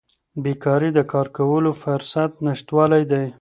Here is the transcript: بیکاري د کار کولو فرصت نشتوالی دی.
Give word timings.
بیکاري 0.43 0.89
د 0.97 0.99
کار 1.11 1.27
کولو 1.37 1.71
فرصت 1.83 2.31
نشتوالی 2.45 3.03
دی. 3.11 3.25